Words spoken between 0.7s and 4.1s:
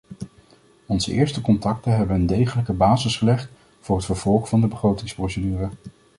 Onze eerste contacten hebben een degelijke basis gelegd voor het